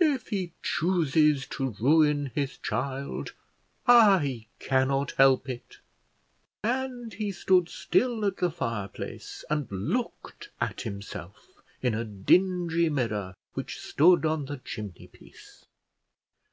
If 0.00 0.30
he 0.30 0.52
chooses 0.64 1.46
to 1.50 1.70
ruin 1.78 2.32
his 2.34 2.58
child 2.58 3.34
I 3.86 4.48
cannot 4.58 5.12
help 5.12 5.48
it;" 5.48 5.78
and 6.64 7.14
he 7.14 7.30
stood 7.30 7.68
still 7.68 8.24
at 8.24 8.38
the 8.38 8.50
fire 8.50 8.88
place, 8.88 9.44
and 9.48 9.70
looked 9.70 10.50
at 10.60 10.80
himself 10.80 11.62
in 11.82 11.94
a 11.94 12.04
dingy 12.04 12.88
mirror 12.88 13.34
which 13.54 13.78
stood 13.78 14.26
on 14.26 14.46
the 14.46 14.56
chimney 14.56 15.06
piece. 15.06 15.64